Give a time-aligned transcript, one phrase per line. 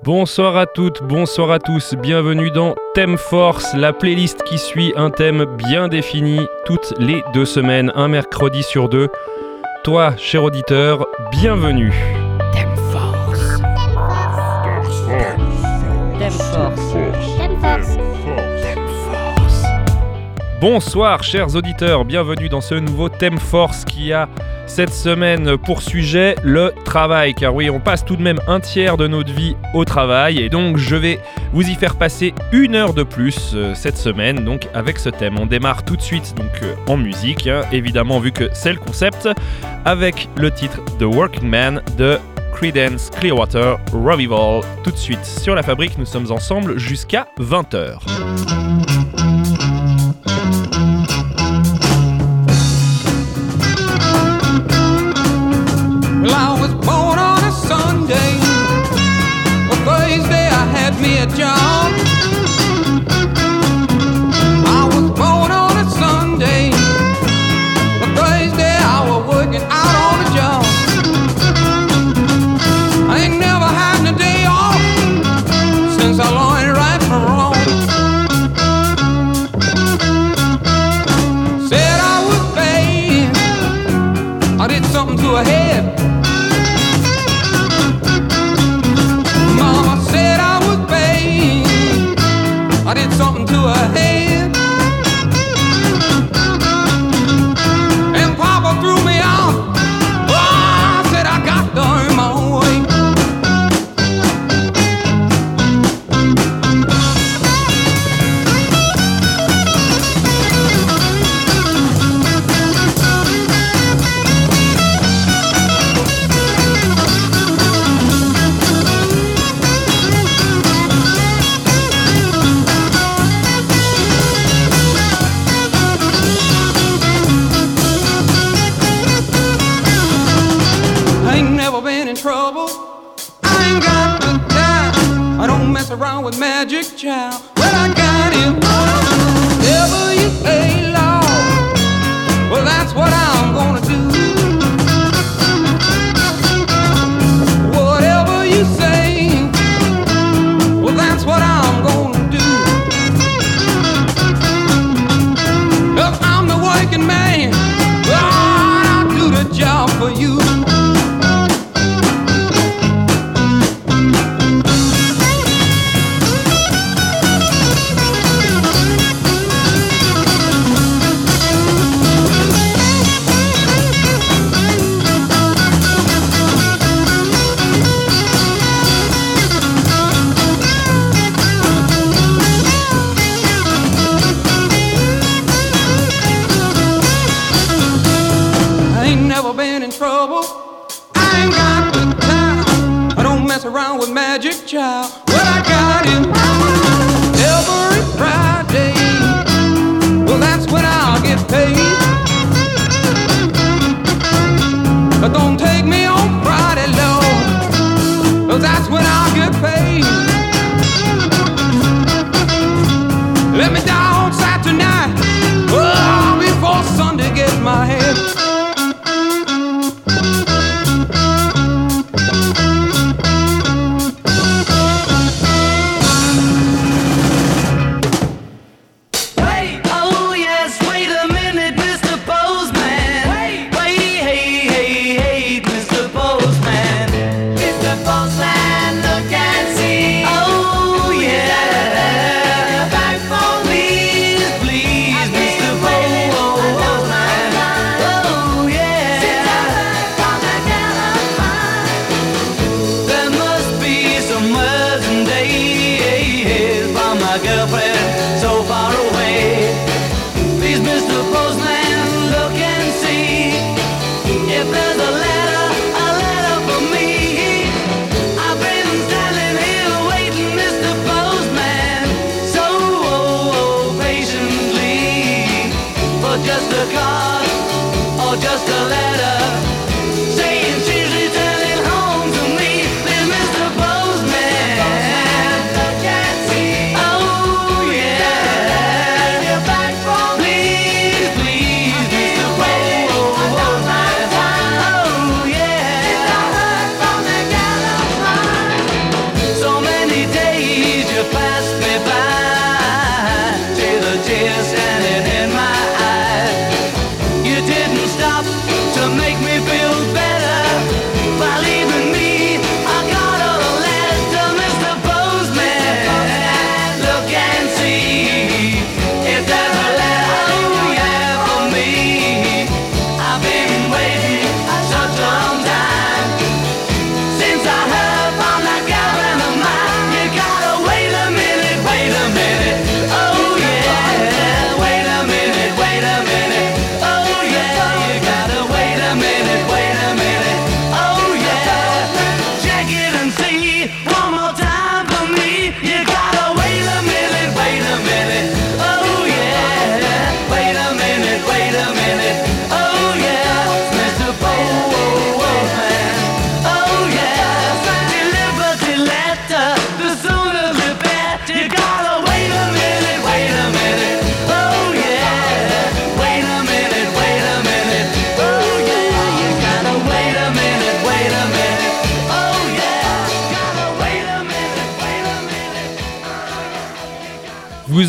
[0.00, 5.10] Bonsoir à toutes, bonsoir à tous, bienvenue dans Thème Force, la playlist qui suit un
[5.10, 9.08] thème bien défini toutes les deux semaines, un mercredi sur deux.
[9.84, 11.92] Toi, cher auditeur, bienvenue.
[12.52, 13.60] Thème Force.
[16.18, 16.32] Thème
[17.60, 17.98] Force.
[19.04, 19.64] Force.
[20.60, 24.28] Bonsoir, chers auditeurs, bienvenue dans ce nouveau Thème Force qui a
[24.74, 27.34] cette semaine, pour sujet, le travail.
[27.34, 30.38] Car oui, on passe tout de même un tiers de notre vie au travail.
[30.38, 31.20] Et donc, je vais
[31.52, 35.38] vous y faire passer une heure de plus euh, cette semaine, donc avec ce thème.
[35.38, 37.66] On démarre tout de suite donc euh, en musique, hein.
[37.70, 39.28] évidemment, vu que c'est le concept,
[39.84, 42.18] avec le titre The Working Man de
[42.54, 44.62] Credence Clearwater Revival.
[44.84, 47.98] Tout de suite sur la fabrique, nous sommes ensemble jusqu'à 20h.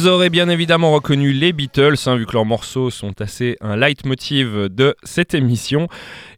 [0.03, 3.77] Vous aurez bien évidemment reconnu les Beatles, hein, vu que leurs morceaux sont assez un
[3.77, 5.87] leitmotiv de cette émission,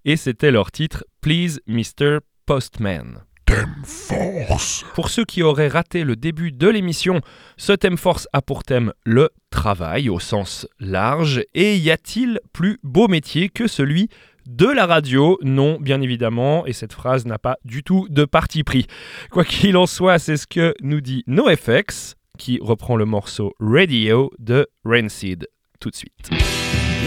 [0.06, 2.20] et c'était leur titre Please Mr.
[2.46, 3.24] Postman.
[3.48, 4.86] Thème Force.
[4.94, 7.22] Pour ceux qui auraient raté le début de l'émission,
[7.58, 11.42] ce Thème Force a pour thème le travail au sens large.
[11.56, 14.10] Et y a-t-il plus beau métier que celui
[14.46, 15.40] de la radio?
[15.42, 18.86] Non, bien évidemment, et cette phrase n'a pas du tout de parti pris.
[19.32, 24.32] Quoi qu'il en soit, c'est ce que nous dit NoFX qui reprend le morceau Radio
[24.40, 25.48] de Rancid
[25.80, 26.30] tout de suite.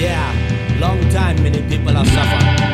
[0.00, 0.32] Yeah,
[0.80, 2.69] long time many people have suffered.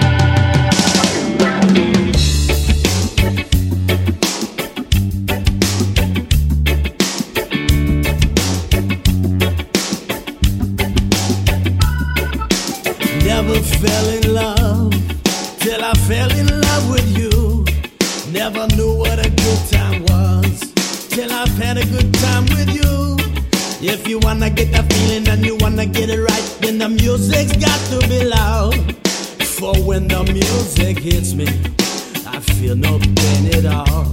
[13.24, 14.92] Never fell in love
[15.60, 17.64] till I fell in love with you.
[18.32, 20.73] Never knew what a good time was.
[21.14, 23.16] till I've had a good time with you.
[23.80, 27.56] If you wanna get that feeling and you wanna get it right, then the music's
[27.56, 28.74] got to be loud.
[29.58, 31.46] For when the music hits me,
[32.26, 34.04] I feel no pain at all.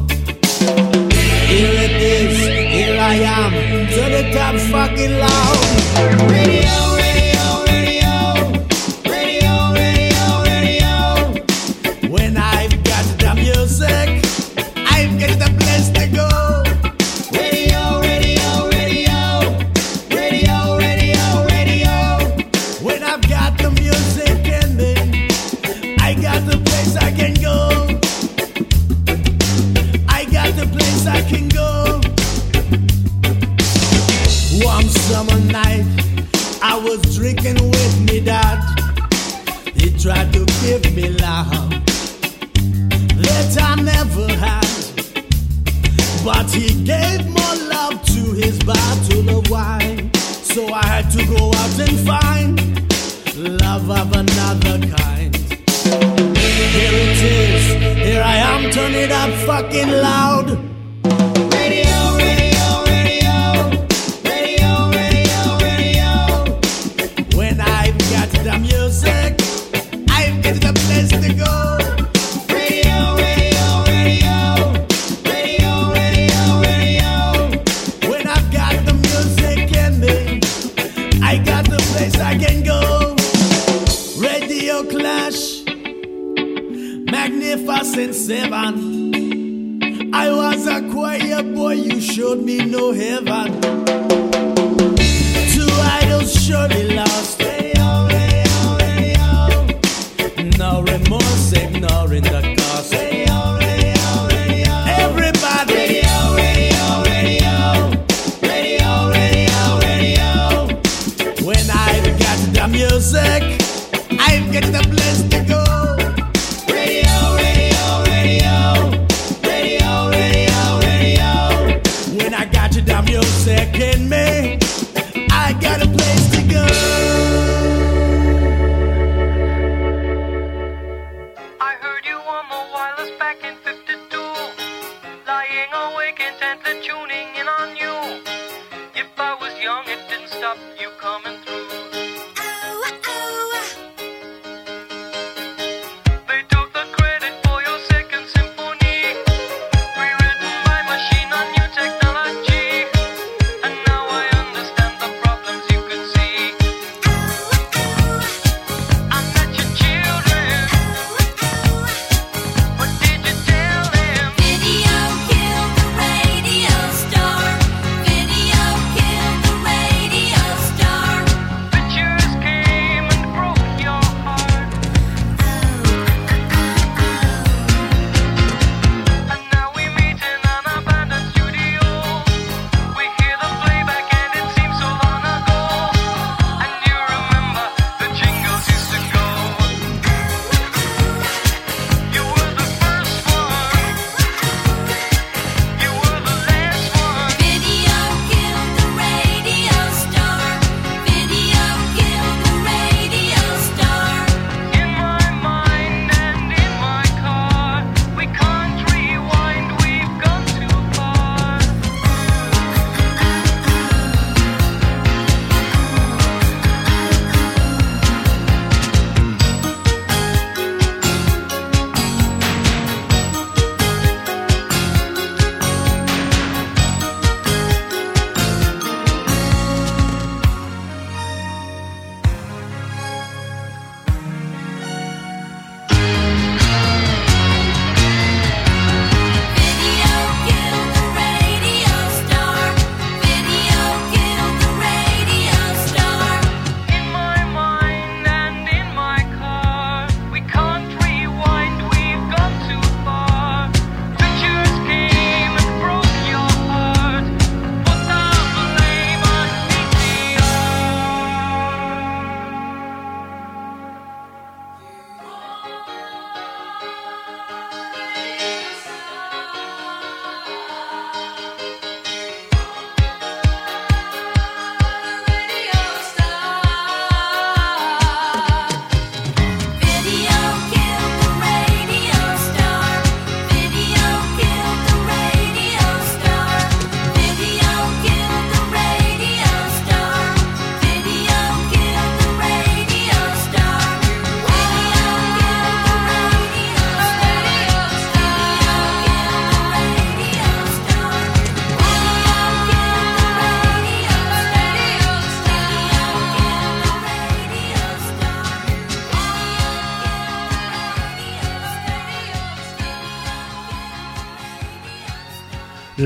[1.51, 2.37] Here it is,
[2.77, 3.51] here I am,
[3.95, 6.31] to the top fucking loud.
[6.31, 7.00] Radio.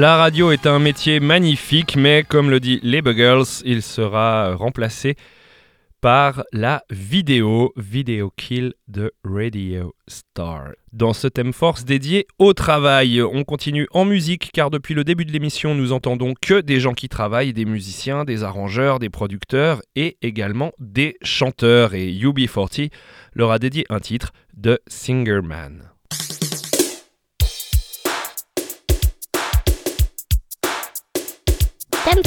[0.05, 5.15] La radio est un métier magnifique, mais comme le dit les Girls, il sera remplacé
[5.99, 10.73] par la vidéo, Video Kill de Radio Star.
[10.93, 15.25] Dans ce thème force dédié au travail, on continue en musique car depuis le début
[15.25, 19.81] de l'émission, nous entendons que des gens qui travaillent, des musiciens, des arrangeurs, des producteurs
[19.95, 21.95] et également des chanteurs.
[21.95, 22.91] Et UB40
[23.33, 25.94] leur a dédié un titre de Singer Man.
[32.05, 32.21] Thème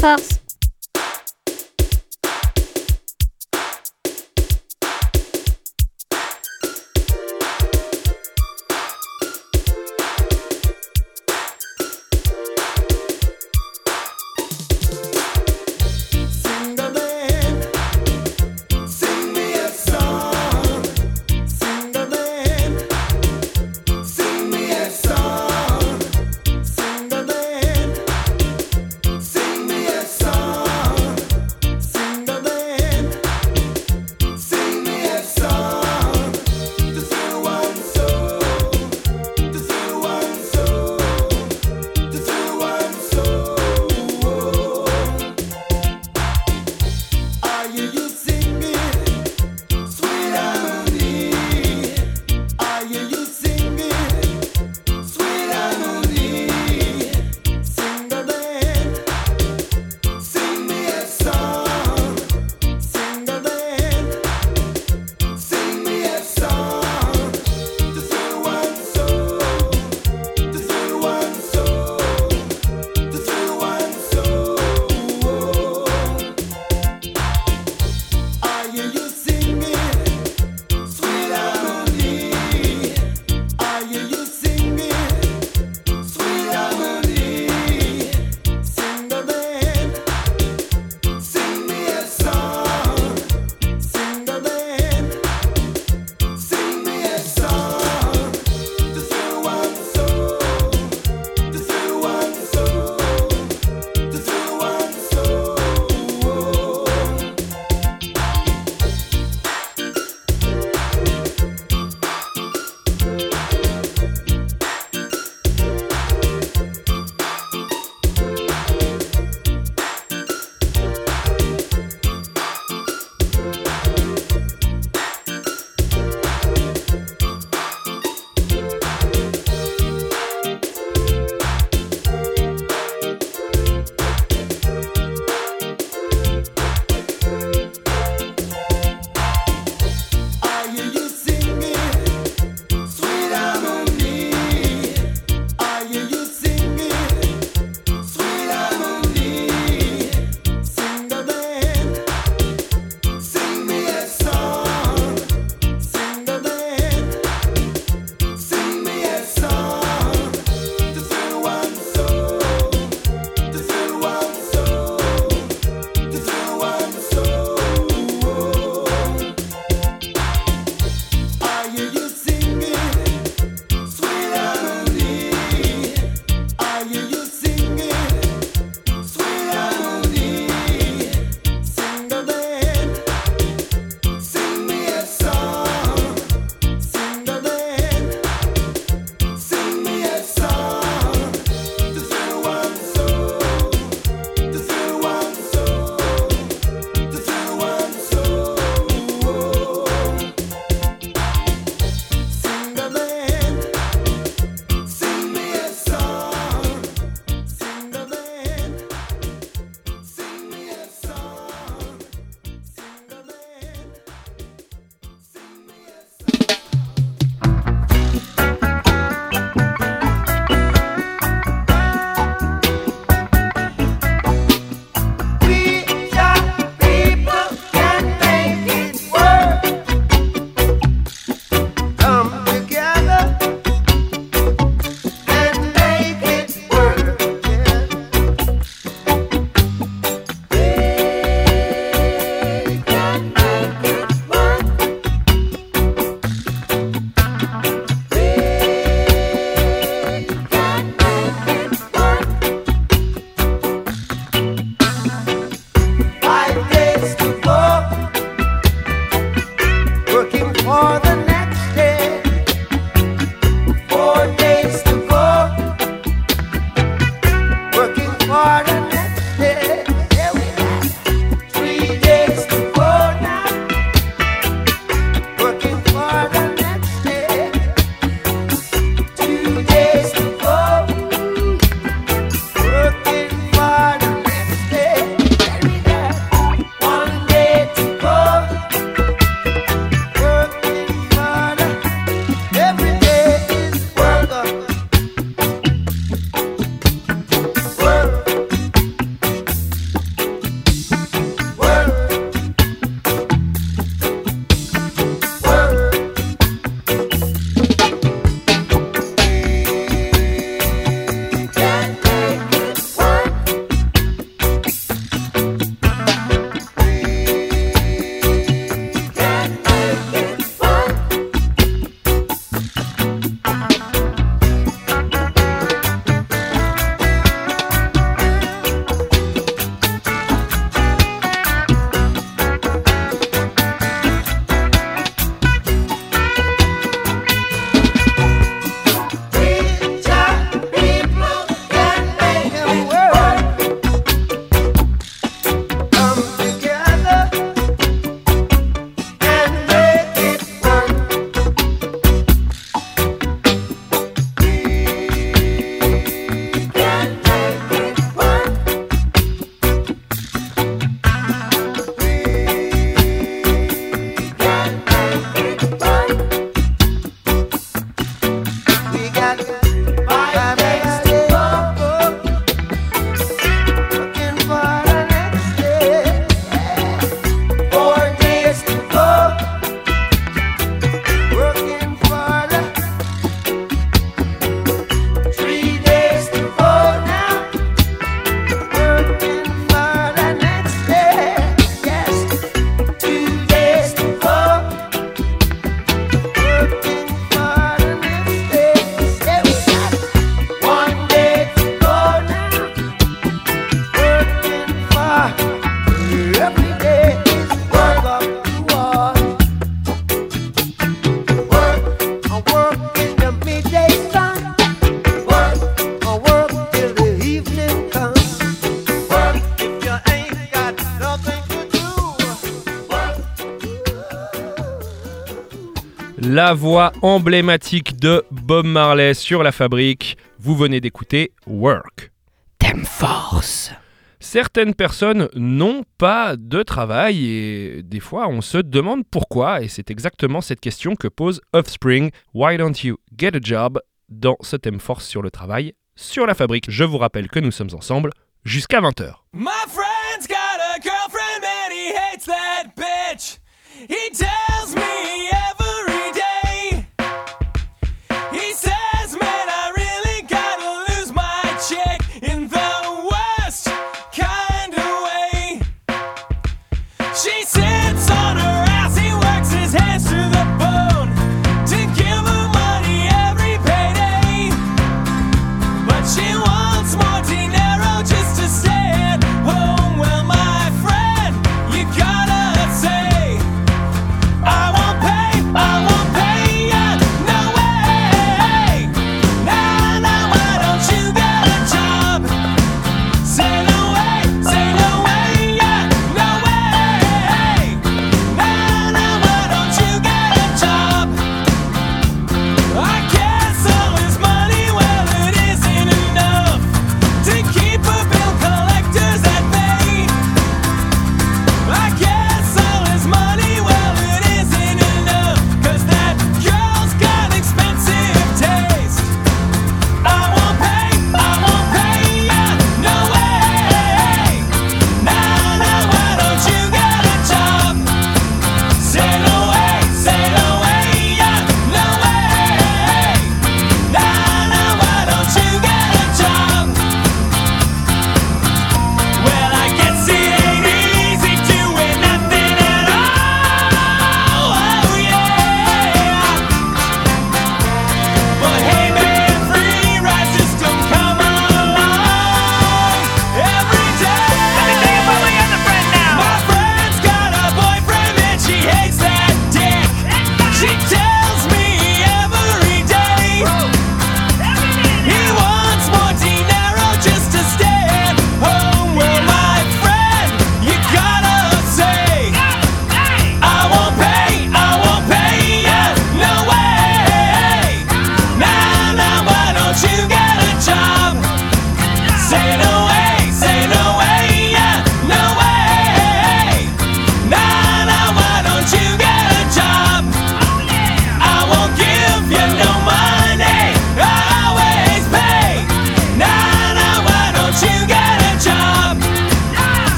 [426.48, 430.16] La voix emblématique de Bob Marley sur la fabrique.
[430.38, 432.10] Vous venez d'écouter Work.
[432.58, 433.70] Thème Force.
[434.18, 439.90] Certaines personnes n'ont pas de travail et des fois on se demande pourquoi et c'est
[439.90, 444.80] exactement cette question que pose Offspring Why don't you get a job dans ce thème
[444.80, 446.70] force sur le travail sur la fabrique?
[446.70, 448.08] Je vous rappelle que nous sommes ensemble
[448.46, 449.12] jusqu'à 20h.
[449.34, 453.38] My friend's got a girlfriend and he hates that bitch.
[453.86, 454.10] He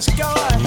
[0.00, 0.57] just go.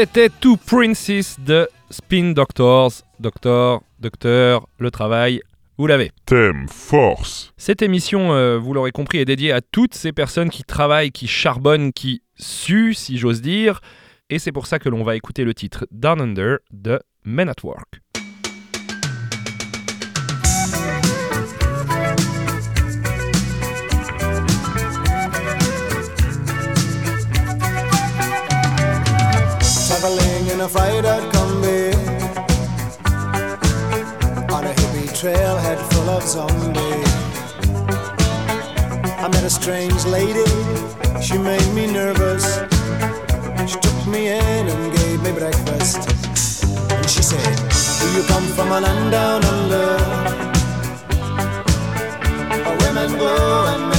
[0.00, 2.92] C'était Two Princes de Spin Doctors.
[3.18, 5.42] Docteur, docteur, le travail,
[5.76, 6.12] vous l'avez.
[6.24, 7.52] Thème force.
[7.56, 11.26] Cette émission, euh, vous l'aurez compris, est dédiée à toutes ces personnes qui travaillent, qui
[11.26, 13.80] charbonnent, qui suent, si j'ose dire.
[14.30, 17.64] Et c'est pour ça que l'on va écouter le titre Down Under de Men at
[17.64, 18.00] Work.
[30.68, 31.92] a fight had come be
[34.54, 37.12] on a hippie trail, head full of zombies.
[39.24, 40.50] I met a strange lady,
[41.22, 42.44] she made me nervous.
[43.70, 46.00] She took me in and gave me breakfast.
[46.92, 47.56] And she said,
[48.00, 49.88] Do you come from a land down under?
[52.64, 53.97] Where women go and men.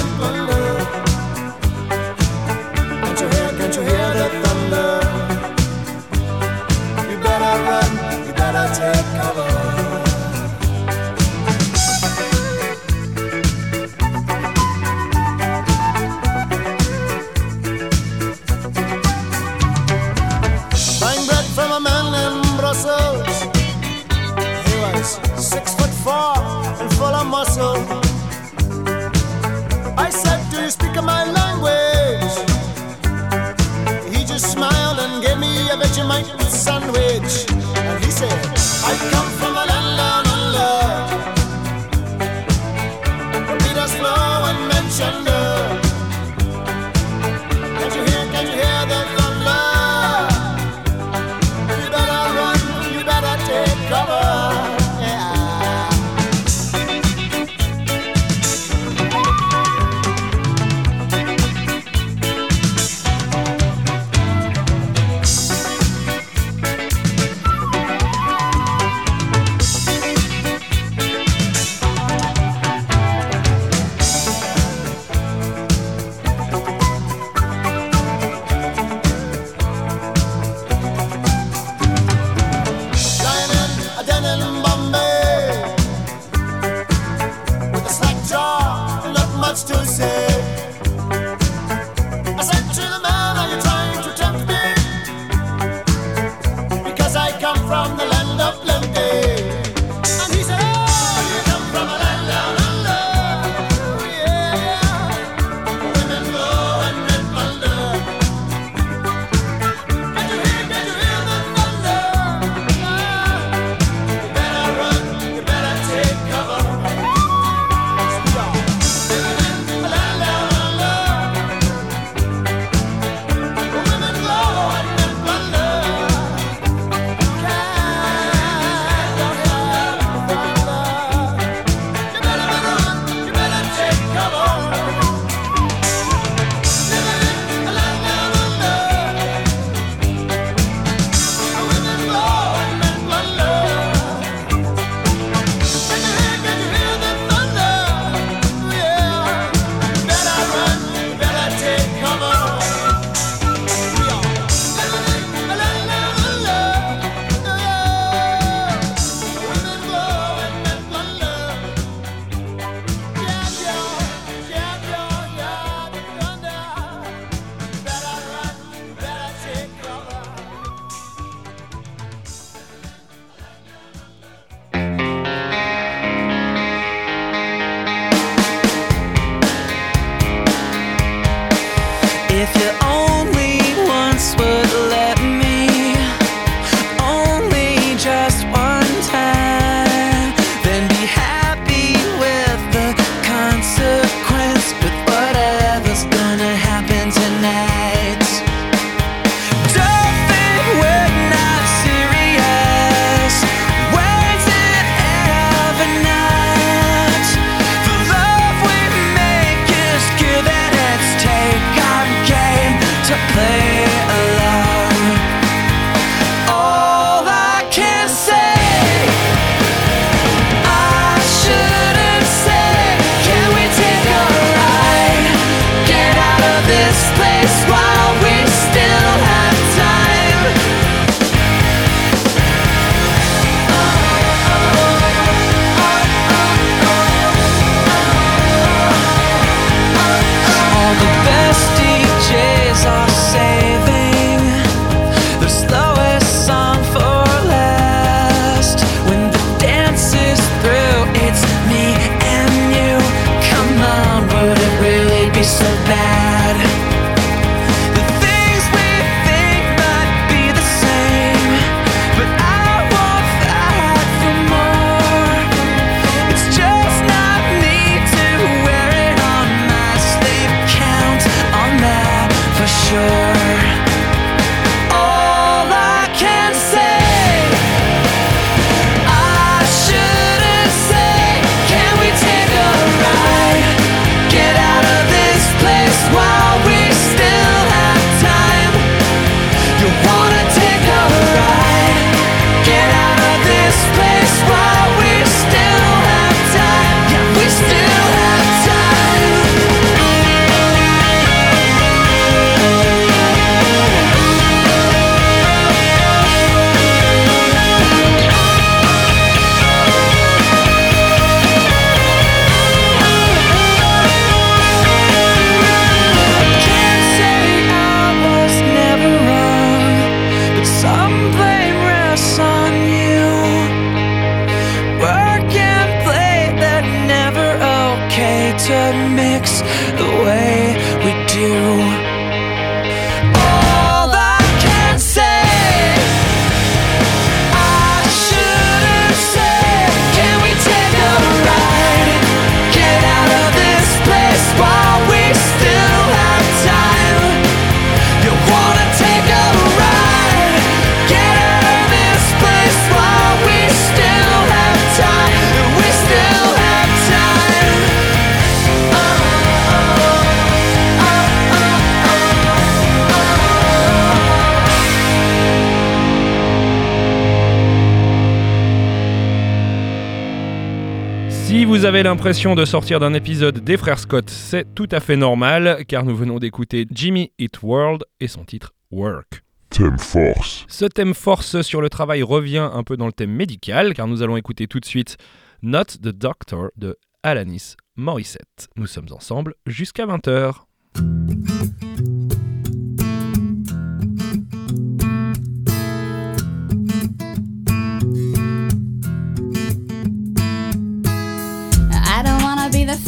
[372.00, 376.06] Avez l'impression de sortir d'un épisode des Frères Scott, c'est tout à fait normal, car
[376.06, 379.44] nous venons d'écouter Jimmy Eat World et son titre Work.
[379.70, 380.66] Thème force.
[380.70, 384.24] Ce thème force sur le travail revient un peu dans le thème médical, car nous
[384.24, 385.18] allons écouter tout de suite
[385.62, 388.70] Not the Doctor de Alanis Morissette.
[388.78, 390.54] Nous sommes ensemble jusqu'à 20h.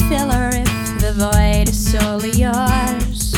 [0.09, 3.33] Filler if the void is solely yours.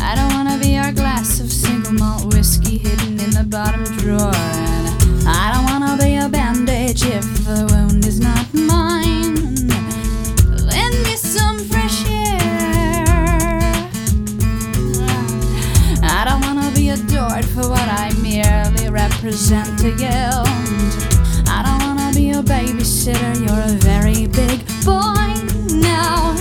[0.00, 4.34] I don't wanna be your glass of single malt whiskey hidden in the bottom drawer.
[4.34, 9.68] And I don't wanna be a bandage if the wound is not mine.
[10.70, 13.04] Lend me some fresh air.
[16.02, 20.22] I don't wanna be adored for what I merely represent to you.
[21.54, 25.21] I don't wanna be a babysitter, you're a very big boy
[26.02, 26.34] now.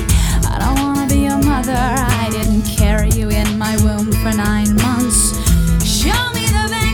[0.51, 1.83] I don't wanna be a mother,
[2.23, 5.19] I didn't carry you in my womb for nine months.
[5.85, 6.89] Show me the back.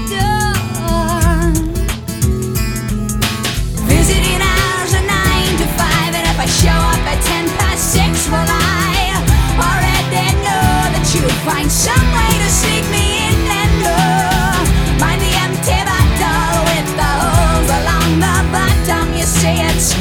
[3.91, 8.11] Visiting hours are nine to five, and if I show up at ten past six,
[8.31, 8.97] well, I
[9.67, 14.59] already know that you'll find some way to sneak me in and oh,
[15.01, 19.05] mind the empty bottle with the holes along the bottom.
[19.17, 19.95] You say it's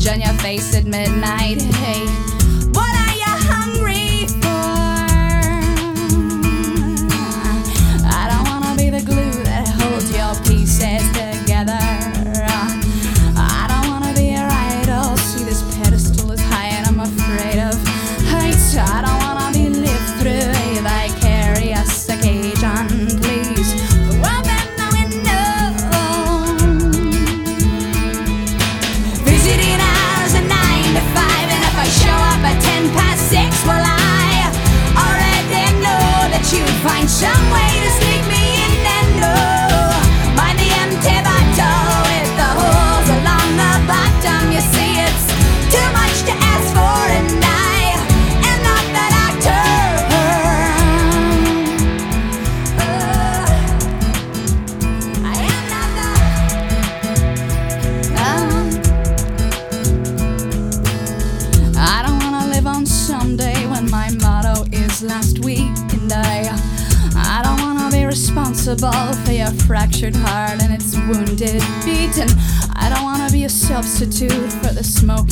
[0.00, 1.60] Janya face at midnight.
[1.60, 2.19] Hey.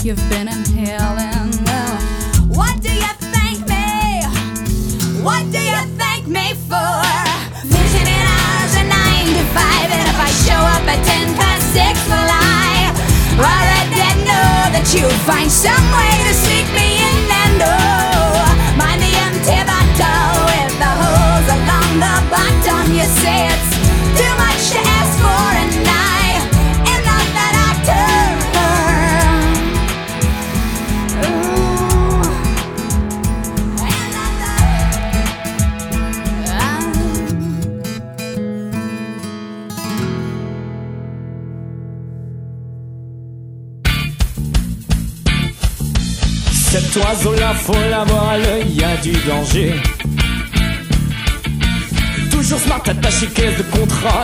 [0.04, 0.37] You've been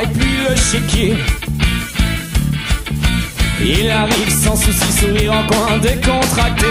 [0.03, 1.17] et puis le chéquier.
[3.61, 6.67] Il arrive sans souci, sourire en coin décontracté.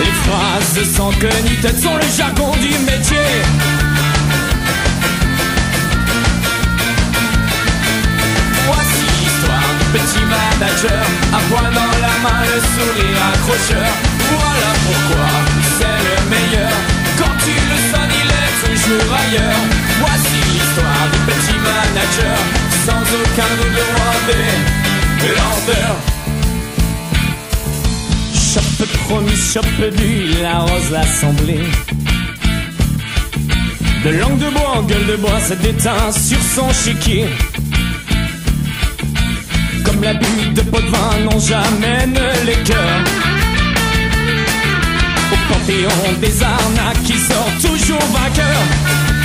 [0.00, 3.28] Les phrases sans queue ni tête sont le jargon du métier.
[8.66, 13.90] Voici l'histoire du petit manager À poing dans la main, le sourire accrocheur
[14.30, 15.28] Voilà pourquoi
[15.78, 16.72] c'est le meilleur
[17.18, 19.62] Quand tu le sonnes, il est toujours ailleurs
[20.00, 20.37] Voici
[20.78, 22.38] l'histoire du petit manager
[22.86, 24.48] Sans aucun doute le roi des
[28.52, 31.66] Chope promis, chope du, la rose l'assemblée
[34.04, 37.26] De langue de bois en gueule de bois, ça déteint sur son chéquier
[39.84, 42.06] comme la butte de pot de vin n'ont jamais
[42.44, 43.04] les cœurs.
[45.32, 49.17] Au panthéon des arnaques qui sort toujours vainqueur.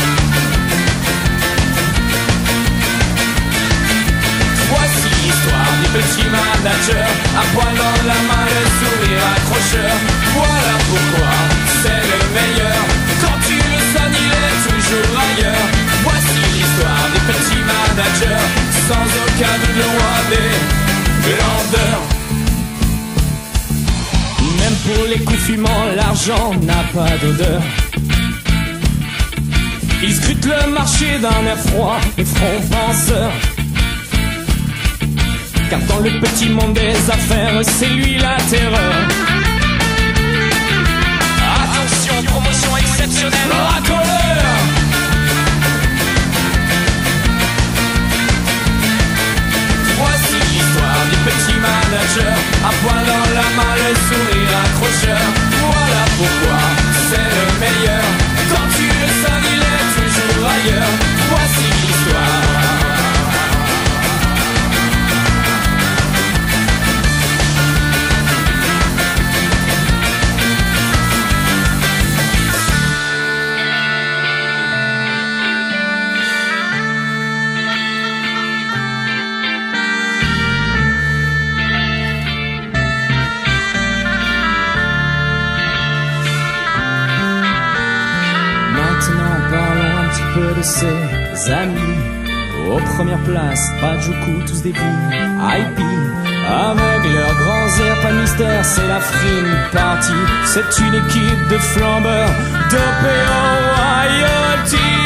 [5.84, 7.08] Du petit manager,
[7.38, 9.96] à poil dans la main, le sourire accrocheur.
[10.34, 11.34] Voilà pourquoi
[11.82, 12.82] c'est le meilleur.
[13.22, 15.68] Quand tu le sonnes, il est toujours ailleurs.
[16.04, 18.46] Voici l'histoire des petits managers,
[18.88, 20.52] sans aucun doute le roi des
[21.30, 22.04] grandeurs.
[24.60, 27.62] Même pour les coups fumants, l'argent n'a pas d'odeur.
[30.02, 33.32] Il scrute le marché d'un air froid et front penseur.
[35.74, 38.94] Car dans le petit monde des affaires, c'est lui la terreur.
[41.64, 44.46] Attention, promotion exceptionnelle, racoleur.
[49.98, 52.36] Voici l'histoire du petit manager.
[52.64, 55.26] À poil dans la main, le sourire accrocheur.
[55.60, 56.62] Voilà pourquoi
[57.10, 58.06] c'est le meilleur.
[58.52, 61.13] Quand tu le sonnes, il est toujours ailleurs
[94.14, 95.80] places, Pajuku, tous des billes IP
[96.48, 100.12] Avec leurs grands airs, pas de mystère, c'est la frime partie.
[100.46, 102.30] C'est une équipe de flambeurs
[102.70, 105.03] dopés en royalty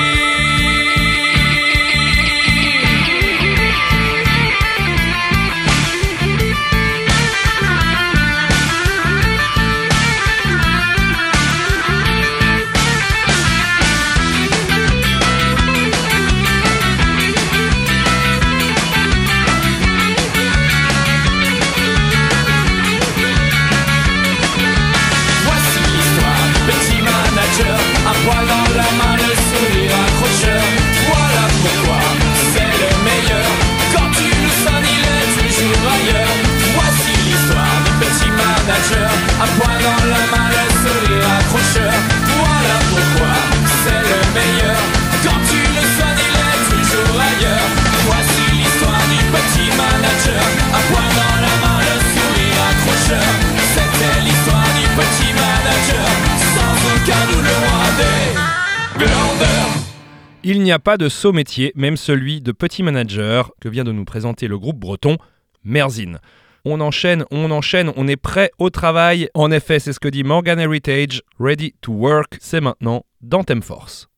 [60.67, 64.03] n'y a pas de saut métier, même celui de petit manager, que vient de nous
[64.03, 65.17] présenter le groupe breton
[65.63, 66.19] Merzine.
[66.65, 69.29] On enchaîne, on enchaîne, on est prêt au travail.
[69.33, 71.21] En effet, c'est ce que dit Morgan Heritage.
[71.39, 74.09] Ready to work, c'est maintenant dans Thème Force.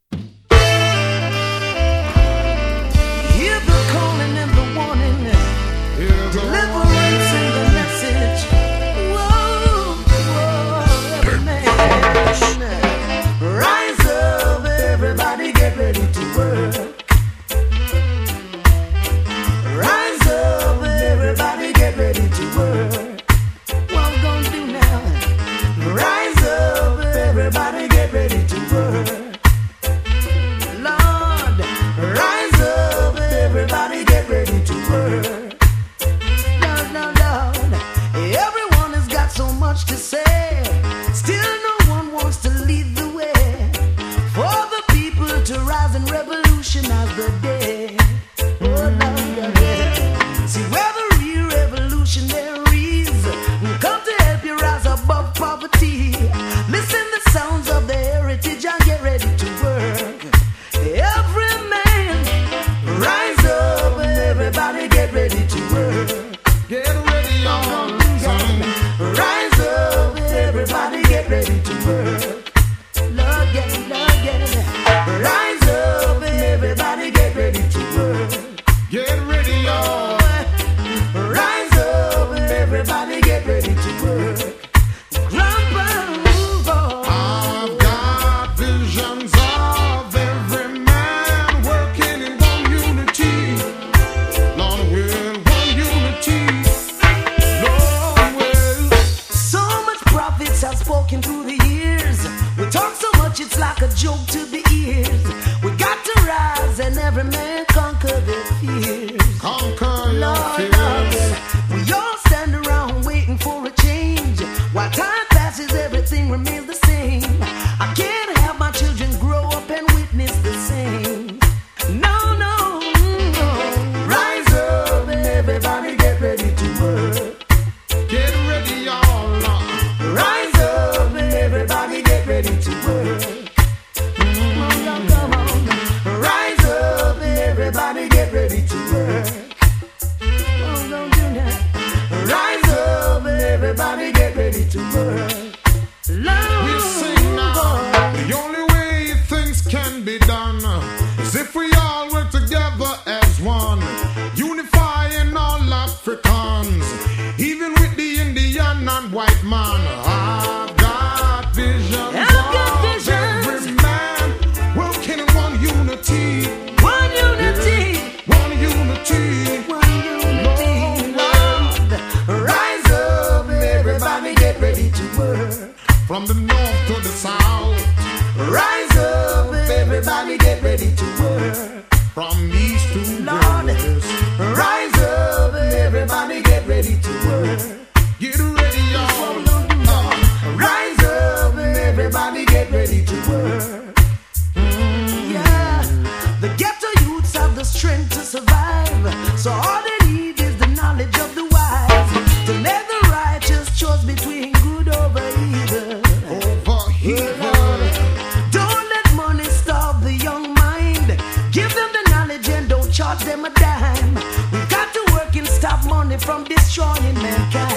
[217.02, 217.69] morning, man.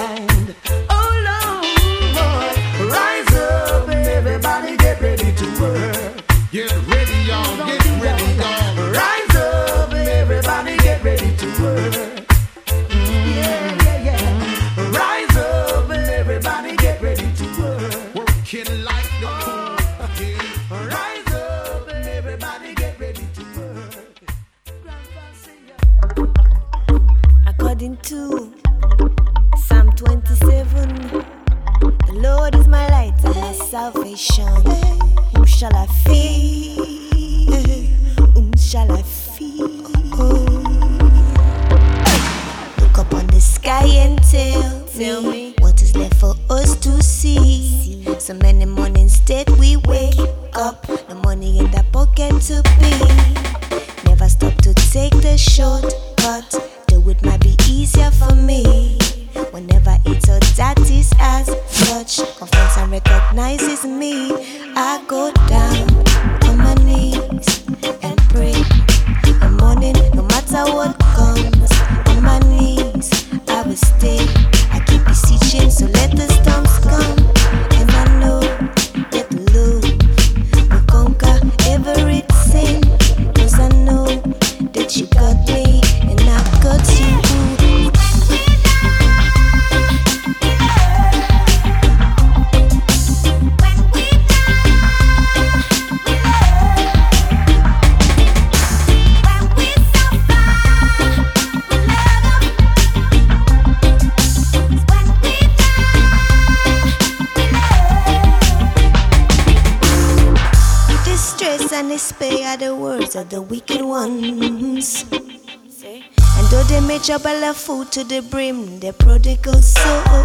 [111.43, 115.05] stress and despair are the words of the wicked ones.
[115.11, 120.23] And though they may trouble a food to the brim, their prodigal souls.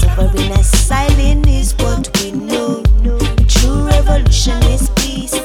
[0.00, 2.82] Suffering as silent is what we know.
[3.46, 5.38] True revolution is peace.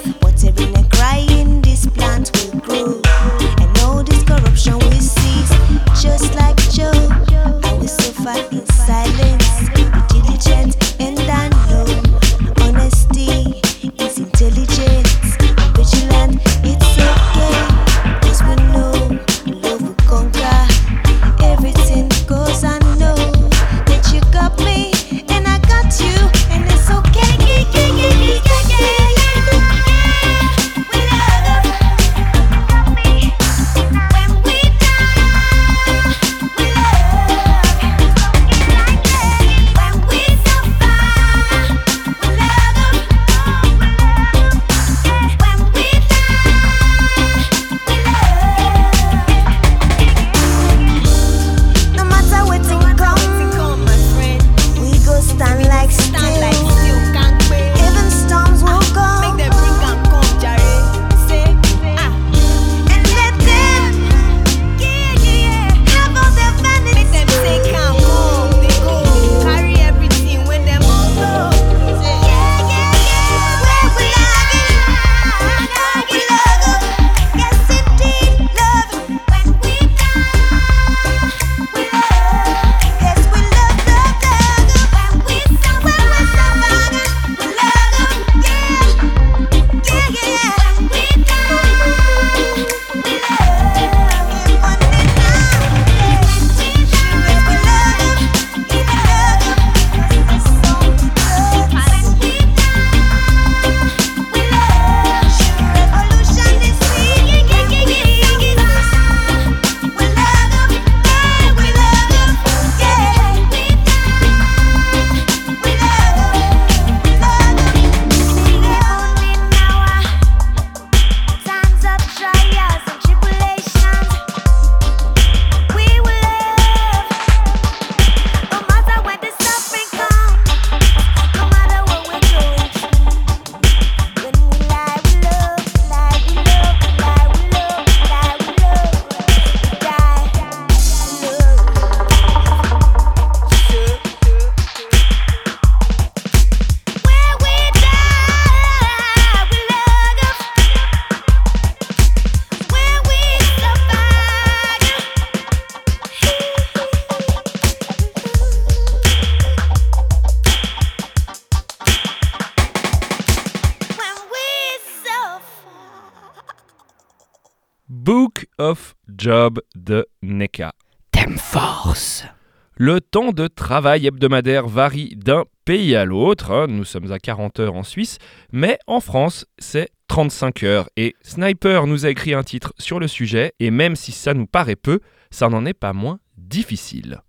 [172.80, 176.51] Le temps de travail hebdomadaire varie d'un pays à l'autre.
[176.51, 176.67] hein.
[176.69, 178.19] Nous sommes à 40 heures en Suisse,
[178.51, 180.89] mais en France, c'est 35 heures.
[180.95, 184.45] Et Sniper nous a écrit un titre sur le sujet, et même si ça nous
[184.45, 184.99] paraît peu,
[185.32, 187.21] ça n'en est pas moins difficile.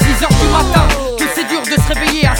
[0.00, 0.88] 6 heures du matin,
[1.18, 2.35] que c'est dur de se réveiller même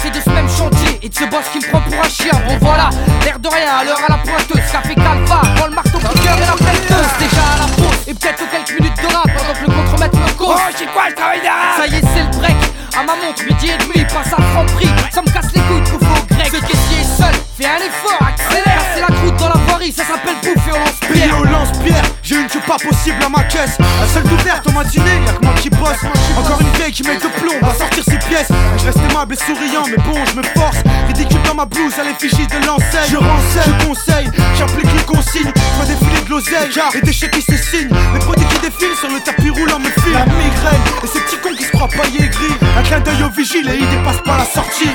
[1.09, 2.31] de ce boss qui me prend pour un chien.
[2.47, 2.89] Bon voilà,
[3.23, 6.45] l'air de rien, à l'heure à la pointeuse, café calva, prends le marteau piqueur et
[6.45, 7.11] la pelleteuse.
[7.19, 10.17] Déjà à la pause, et peut-être aux quelques minutes de rap pendant que le contremaître
[10.17, 10.55] me cause.
[10.57, 12.57] Oh, c'est quoi le travail d'arabe Ça y est, c'est le break.
[12.97, 14.89] À ma montre, midi et demi, passe à franc prix.
[15.11, 16.51] Ça me casse les couilles bouffer au grec.
[16.51, 18.81] Ce caissier est seul, fais un effort, accélère.
[18.93, 21.39] C'est la croûte dans la voirie, ça s'appelle bouffer au lance-pierre.
[21.39, 23.77] au lance-pierre, j'ai une queue pas possible à ma caisse.
[23.79, 26.03] La seule d'ouverte au matinée, y'a que moi qui bosse.
[26.37, 28.49] Encore une vieille qui met de plomb, va sortir ses pièces.
[28.77, 30.77] Je reste aimable et souriant, mais bon, je me force.
[31.07, 33.09] Ridicule dans ma blouse à l'effigie de l'enseigne.
[33.09, 35.53] Je renseigne, je conseille, j'applique les consignes.
[35.55, 37.95] Je vois défiler de l'oseille, et des chèques qui se signent.
[38.13, 40.13] Les produits qui défilent sur le tapis roulant me filent.
[40.13, 42.57] La migraine, et ces petits cons qui se croient paillés gris.
[42.77, 44.91] Un clin d'œil au vigile et il dépasse pas la sortie.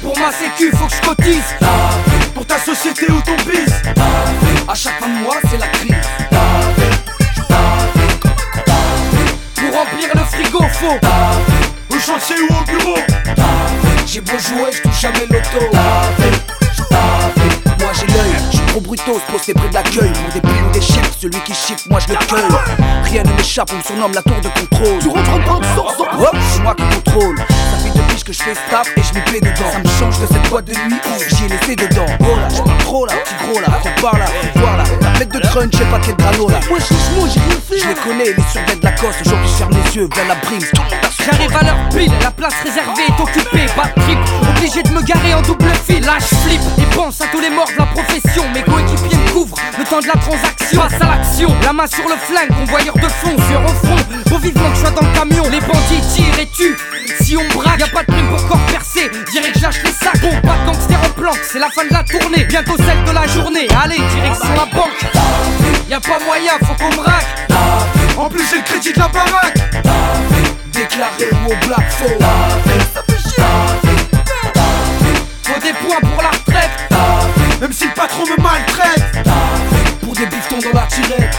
[0.00, 1.54] Pour ma sécu, faut que je cotise.
[2.34, 3.72] Pour ta société ou ton bis.
[4.66, 5.94] À chaque fin de mois, c'est la crise.
[9.96, 10.98] Remplir le frigo, faut.
[11.94, 12.98] Au chantier ou au bureau.
[14.06, 15.66] J'ai beau jouer, je touche jamais l'auto.
[17.80, 20.12] Moi j'ai l'œil, je suis trop brutos, posté près de l'accueil.
[20.12, 22.42] Pour des piles ou des chèques, celui qui chiffre, moi je le cueille.
[23.04, 24.98] Rien ne m'échappe, on me surnomme la tour de contrôle.
[25.00, 27.36] Tu rentres en de source, hop, c'est moi qui contrôle.
[28.26, 29.70] Que je fais staff et je m'y plais dedans.
[29.70, 32.06] Ça me change de cette boîte de nuit où j'y ai laissé dedans.
[32.18, 34.24] Oh là, je parle trop là, petit gros là, viens par là,
[34.56, 34.84] voir là.
[35.00, 36.58] Tablette de crunch, j'ai pas quel grano là.
[36.68, 36.86] Moi je
[37.32, 37.78] j'ai rien fait.
[37.78, 39.20] Je les connais, les survêtements de la coste.
[39.24, 42.12] Aujourd'hui je ferme les yeux, vers la brime, tout le monde J'arrive à l'heure pile,
[42.22, 43.66] la place réservée est occupée.
[43.76, 44.18] Bad trip,
[44.48, 46.00] obligé de me garer en double fil.
[46.04, 48.44] Là je flippe et pense à tous les morts de la profession.
[48.54, 50.80] Mes coéquipiers me couvrent le temps de la transaction.
[50.80, 53.96] Passe à l'action, la main sur le flingue, convoyeur de fond, sur au front.
[54.28, 55.42] Faut vivement que je sois dans le camion.
[55.50, 56.76] Les bandits tirent et tuent.
[57.20, 59.10] Si on braque, y'a pas de prime pour corps percé.
[59.34, 60.20] Je lâche les sacs.
[60.20, 62.44] Bon, pas de gangster en planque, c'est la fin de la tournée.
[62.44, 63.66] Bientôt celle de la journée.
[63.82, 65.02] Allez, direction la banque.
[65.88, 67.26] Y'a pas moyen, faut qu'on me raque.
[68.16, 70.55] En plus, j'ai le crédit de la baraque.
[70.96, 72.06] Déclaré au black faux.
[72.94, 73.42] Ça chier.
[75.42, 76.70] Faut des points pour la retraite.
[77.60, 79.04] Même si le patron me maltraite.
[80.00, 81.36] Pour des bifetons dans la tirette.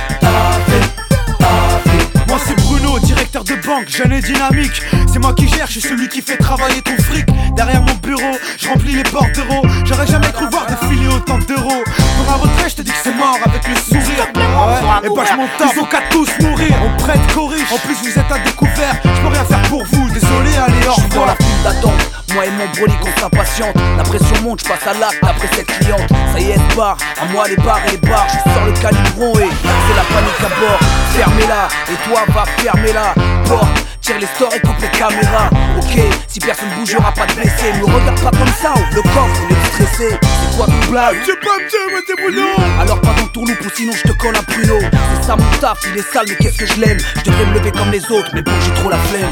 [2.28, 5.82] Moi c'est Bruno, directeur de banque, jeune et dynamique C'est moi qui gère, je suis
[5.82, 10.32] celui qui fait travailler ton fric Derrière mon bureau, je remplis les bordereaux J'aurais jamais
[10.34, 11.84] cru voir défiler autant d'euros
[12.18, 14.28] Pour un retrait, je te dis que c'est mort avec le sourire.
[14.36, 16.76] Ouais, et bah je m'en tape, ils ont qu'à tous mourir.
[16.84, 18.96] On prête corrige, en plus vous êtes à découvert.
[19.04, 21.64] Je peux rien faire pour vous, désolé, allez au Je suis dans la revoir file
[21.64, 22.17] d'attente.
[22.34, 23.76] Moi et mon brolic, on s'impatiente.
[23.98, 26.10] La pression monte, je passe à l'acte après cette cliente.
[26.34, 26.98] Ça y est, elle part.
[27.22, 28.28] À moi les bars et les bars.
[28.30, 30.80] Je sors le calibron et c'est la panique à bord.
[31.16, 33.14] Fermez-la et toi va fermer-la.
[33.48, 35.50] Porte, tire les stores et coupe les caméras.
[35.78, 37.74] Ok, si personne bougera, pas de blessé.
[37.80, 40.20] Me regarde pas comme ça, ouvre le coffre, on est stressé.
[40.20, 42.48] C'est quoi ton blague me tuer, mais t'es boulot
[42.80, 45.58] alors pas dans ton loup ou sinon je te colle un pruneau C'est ça mon
[45.60, 46.98] taf, il est sale mais qu'est-ce que je l'aime?
[47.18, 49.32] Je devrais me lever comme les autres mais bon j'ai trop la flemme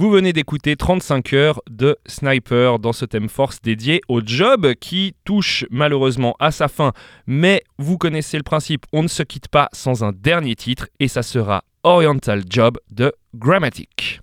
[0.00, 5.14] Vous venez d'écouter 35 heures de Sniper dans ce thème force dédié au job qui
[5.26, 6.92] touche malheureusement à sa fin,
[7.26, 11.08] mais vous connaissez le principe, on ne se quitte pas sans un dernier titre et
[11.08, 14.22] ça sera Oriental Job de Grammatic.